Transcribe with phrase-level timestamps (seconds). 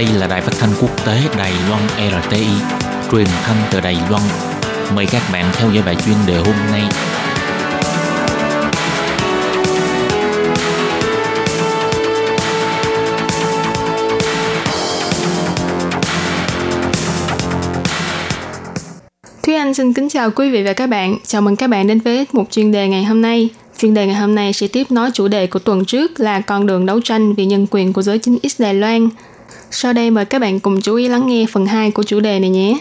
[0.00, 1.82] Đây là đài phát thanh quốc tế Đài Loan
[2.22, 2.46] RTI,
[3.12, 4.22] truyền thanh từ Đài Loan.
[4.94, 6.82] Mời các bạn theo dõi bài chuyên đề hôm nay.
[19.42, 21.18] Thúy Anh xin kính chào quý vị và các bạn.
[21.26, 23.48] Chào mừng các bạn đến với một chuyên đề ngày hôm nay.
[23.78, 26.66] Chuyên đề ngày hôm nay sẽ tiếp nối chủ đề của tuần trước là con
[26.66, 29.08] đường đấu tranh vì nhân quyền của giới chính X Đài Loan.
[29.72, 32.40] Sau đây mời các bạn cùng chú ý lắng nghe phần 2 của chủ đề
[32.40, 32.78] này nhé.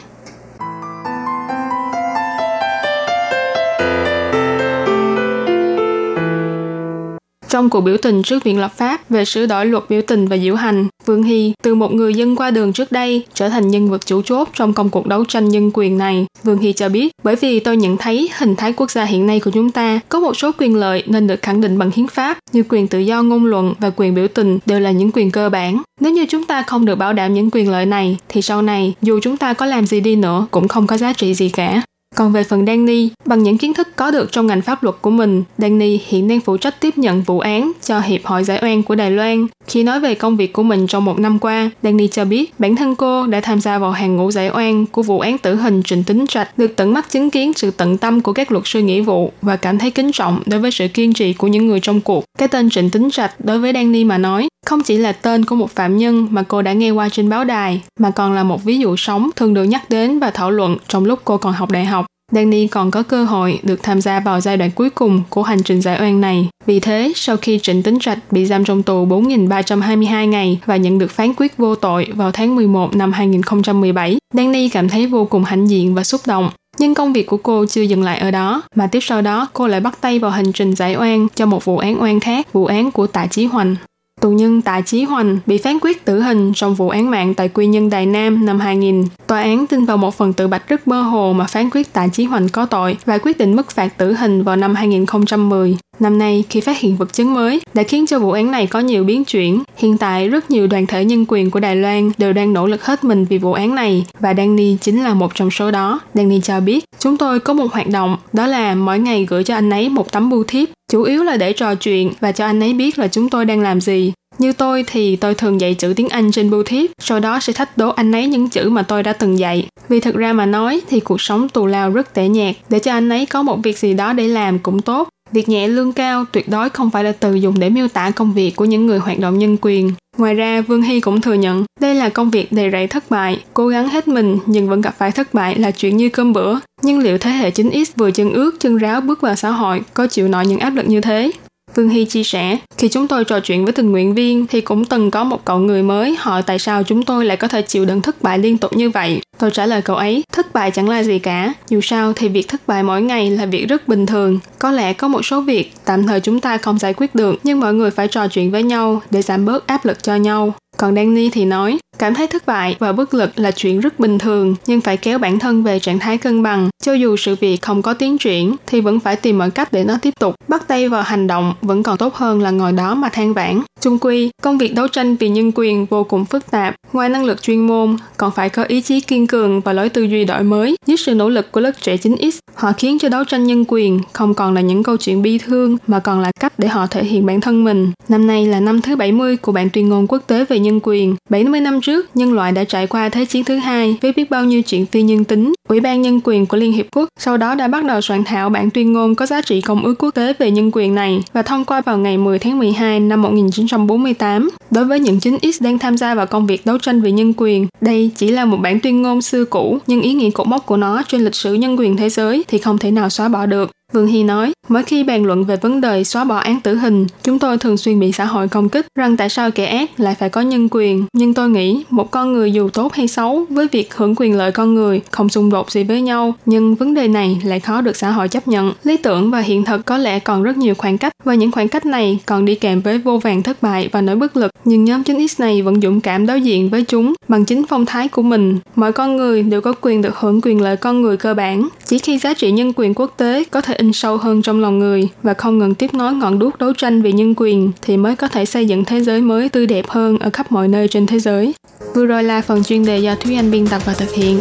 [7.49, 10.37] Trong cuộc biểu tình trước Viện Lập pháp về sửa đổi luật biểu tình và
[10.37, 13.89] diễu hành, Vương Hy từ một người dân qua đường trước đây trở thành nhân
[13.89, 16.25] vật chủ chốt trong công cuộc đấu tranh nhân quyền này.
[16.43, 19.39] Vương Hy cho biết, bởi vì tôi nhận thấy hình thái quốc gia hiện nay
[19.39, 22.37] của chúng ta có một số quyền lợi nên được khẳng định bằng hiến pháp
[22.51, 25.49] như quyền tự do ngôn luận và quyền biểu tình đều là những quyền cơ
[25.49, 25.81] bản.
[25.99, 28.93] Nếu như chúng ta không được bảo đảm những quyền lợi này thì sau này
[29.01, 31.81] dù chúng ta có làm gì đi nữa cũng không có giá trị gì cả.
[32.15, 35.09] Còn về phần Danny, bằng những kiến thức có được trong ngành pháp luật của
[35.09, 38.83] mình, Danny hiện đang phụ trách tiếp nhận vụ án cho Hiệp hội Giải oan
[38.83, 39.47] của Đài Loan.
[39.67, 42.75] Khi nói về công việc của mình trong một năm qua, Danny cho biết bản
[42.75, 45.83] thân cô đã tham gia vào hàng ngũ giải oan của vụ án tử hình
[45.83, 48.81] Trịnh Tính Trạch, được tận mắt chứng kiến sự tận tâm của các luật sư
[48.81, 51.79] nghĩa vụ và cảm thấy kính trọng đối với sự kiên trì của những người
[51.79, 52.23] trong cuộc.
[52.39, 55.55] Cái tên Trịnh Tính Trạch đối với Danny mà nói, không chỉ là tên của
[55.55, 58.63] một phạm nhân mà cô đã nghe qua trên báo đài, mà còn là một
[58.63, 61.71] ví dụ sống thường được nhắc đến và thảo luận trong lúc cô còn học
[61.71, 62.05] đại học.
[62.31, 65.63] Danny còn có cơ hội được tham gia vào giai đoạn cuối cùng của hành
[65.63, 66.49] trình giải oan này.
[66.65, 70.99] Vì thế, sau khi Trịnh Tính Trạch bị giam trong tù 4.322 ngày và nhận
[70.99, 75.43] được phán quyết vô tội vào tháng 11 năm 2017, Danny cảm thấy vô cùng
[75.43, 76.49] hãnh diện và xúc động.
[76.79, 79.67] Nhưng công việc của cô chưa dừng lại ở đó, mà tiếp sau đó cô
[79.67, 82.65] lại bắt tay vào hành trình giải oan cho một vụ án oan khác, vụ
[82.65, 83.75] án của Tạ Chí Hoành.
[84.21, 87.49] Tù nhân Tạ Chí Hoành bị phán quyết tử hình trong vụ án mạng tại
[87.49, 89.05] Quy Nhân Đài Nam năm 2000.
[89.27, 92.07] Tòa án tin vào một phần tự bạch rất mơ hồ mà phán quyết Tạ
[92.07, 95.77] Chí Hoành có tội và quyết định mức phạt tử hình vào năm 2010.
[95.99, 98.79] Năm nay, khi phát hiện vật chứng mới, đã khiến cho vụ án này có
[98.79, 99.63] nhiều biến chuyển.
[99.77, 102.85] Hiện tại, rất nhiều đoàn thể nhân quyền của Đài Loan đều đang nỗ lực
[102.85, 105.99] hết mình vì vụ án này, và Danny chính là một trong số đó.
[106.13, 109.55] Danny cho biết, chúng tôi có một hoạt động, đó là mỗi ngày gửi cho
[109.55, 112.59] anh ấy một tấm bưu thiếp, chủ yếu là để trò chuyện và cho anh
[112.59, 114.13] ấy biết là chúng tôi đang làm gì.
[114.37, 117.53] Như tôi thì tôi thường dạy chữ tiếng Anh trên bưu thiếp, sau đó sẽ
[117.53, 119.67] thách đố anh ấy những chữ mà tôi đã từng dạy.
[119.89, 122.91] Vì thực ra mà nói thì cuộc sống tù lao rất tẻ nhạt, để cho
[122.91, 125.09] anh ấy có một việc gì đó để làm cũng tốt.
[125.31, 128.33] Việc nhẹ lương cao tuyệt đối không phải là từ dùng để miêu tả công
[128.33, 129.91] việc của những người hoạt động nhân quyền.
[130.17, 133.43] Ngoài ra, Vương Hy cũng thừa nhận đây là công việc đầy rẫy thất bại,
[133.53, 136.55] cố gắng hết mình nhưng vẫn gặp phải thất bại là chuyện như cơm bữa.
[136.81, 140.07] Nhưng liệu thế hệ 9X vừa chân ướt chân ráo bước vào xã hội có
[140.07, 141.31] chịu nổi những áp lực như thế?
[141.75, 144.85] Vương Hy chia sẻ, khi chúng tôi trò chuyện với tình nguyện viên thì cũng
[144.85, 147.85] từng có một cậu người mới hỏi tại sao chúng tôi lại có thể chịu
[147.85, 149.21] đựng thất bại liên tục như vậy.
[149.39, 151.53] Tôi trả lời cậu ấy, thất bại chẳng là gì cả.
[151.69, 154.39] Dù sao thì việc thất bại mỗi ngày là việc rất bình thường.
[154.59, 157.59] Có lẽ có một số việc tạm thời chúng ta không giải quyết được, nhưng
[157.59, 160.53] mọi người phải trò chuyện với nhau để giảm bớt áp lực cho nhau.
[160.77, 164.17] Còn Danny thì nói, cảm thấy thất bại và bất lực là chuyện rất bình
[164.17, 166.69] thường, nhưng phải kéo bản thân về trạng thái cân bằng.
[166.83, 169.83] Cho dù sự việc không có tiến triển, thì vẫn phải tìm mọi cách để
[169.83, 170.35] nó tiếp tục.
[170.47, 173.61] Bắt tay vào hành động vẫn còn tốt hơn là ngồi đó mà than vãn.
[173.81, 176.75] Chung quy, công việc đấu tranh vì nhân quyền vô cùng phức tạp.
[176.93, 180.03] Ngoài năng lực chuyên môn, còn phải có ý chí kiên cường và lối tư
[180.03, 180.75] duy đổi mới.
[180.85, 183.99] Dưới sự nỗ lực của lớp trẻ 9X, họ khiến cho đấu tranh nhân quyền
[184.13, 187.03] không còn là những câu chuyện bi thương mà còn là cách để họ thể
[187.03, 187.91] hiện bản thân mình.
[188.09, 191.15] Năm nay là năm thứ 70 của bản tuyên ngôn quốc tế về nhân quyền.
[191.29, 194.45] 70 năm trước, nhân loại đã trải qua Thế chiến thứ hai với biết bao
[194.45, 195.53] nhiêu chuyện phi nhân tính.
[195.67, 198.49] Ủy ban Nhân quyền của Liên Hiệp Quốc sau đó đã bắt đầu soạn thảo
[198.49, 201.41] bản tuyên ngôn có giá trị công ước quốc tế về nhân quyền này và
[201.41, 204.49] thông qua vào ngày 10 tháng 12 năm 1948.
[204.71, 207.33] Đối với những chính X đang tham gia vào công việc đấu tranh vì nhân
[207.37, 210.65] quyền, đây chỉ là một bản tuyên ngôn xưa cũ nhưng ý nghĩa cột mốc
[210.65, 213.45] của nó trên lịch sử nhân quyền thế giới thì không thể nào xóa bỏ
[213.45, 213.71] được.
[213.93, 217.07] Vương Hy nói, mỗi khi bàn luận về vấn đề xóa bỏ án tử hình,
[217.23, 220.15] chúng tôi thường xuyên bị xã hội công kích rằng tại sao kẻ ác lại
[220.15, 221.05] phải có nhân quyền.
[221.13, 224.51] Nhưng tôi nghĩ, một con người dù tốt hay xấu với việc hưởng quyền lợi
[224.51, 227.95] con người không xung đột gì với nhau, nhưng vấn đề này lại khó được
[227.95, 228.73] xã hội chấp nhận.
[228.83, 231.67] Lý tưởng và hiện thực có lẽ còn rất nhiều khoảng cách và những khoảng
[231.67, 234.51] cách này còn đi kèm với vô vàng thất bại và nỗi bất lực.
[234.65, 238.07] Nhưng nhóm 9X này vẫn dũng cảm đối diện với chúng bằng chính phong thái
[238.07, 238.59] của mình.
[238.75, 241.67] Mọi con người đều có quyền được hưởng quyền lợi con người cơ bản.
[241.85, 244.79] Chỉ khi giá trị nhân quyền quốc tế có thể in sâu hơn trong lòng
[244.79, 248.15] người và không ngừng tiếp nối ngọn đuốc đấu tranh vì nhân quyền thì mới
[248.15, 251.05] có thể xây dựng thế giới mới tươi đẹp hơn ở khắp mọi nơi trên
[251.05, 251.53] thế giới.
[251.95, 254.37] Vừa rồi là phần chuyên đề do Thúy Anh biên tập và thực hiện.